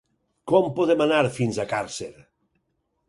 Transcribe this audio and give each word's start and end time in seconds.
Com 0.51 0.69
podem 0.79 1.03
anar 1.05 1.19
fins 1.37 1.59
a 1.59 1.67
Càrcer? 1.75 2.11